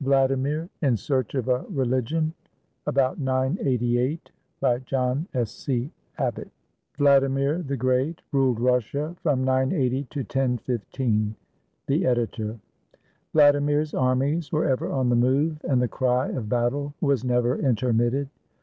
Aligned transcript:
VLADIMIR 0.00 0.70
IN 0.80 0.96
SEARCH 0.96 1.34
OF 1.34 1.48
A 1.48 1.60
RELIGION 1.68 2.32
[About 2.86 3.18
988] 3.18 4.30
BY 4.60 4.78
JOHN 4.78 5.28
S. 5.34 5.50
C. 5.52 5.90
ABBOTT 6.16 6.50
[VLADraiR 6.96 7.62
THE 7.66 7.76
Great 7.76 8.22
ruled 8.32 8.60
Russia 8.60 9.14
from 9.22 9.44
980 9.44 10.04
to 10.04 10.20
1015. 10.20 11.34
The 11.86 12.06
Editor.] 12.06 12.58
Vladimir's 13.34 13.92
armies 13.92 14.50
were 14.50 14.64
ever 14.64 14.90
on 14.90 15.10
the 15.10 15.16
move, 15.16 15.60
and 15.64 15.82
the 15.82 15.86
cry 15.88 16.28
of 16.28 16.48
battle 16.48 16.94
was 17.02 17.22
never 17.22 17.58
intermitted. 17.58 18.30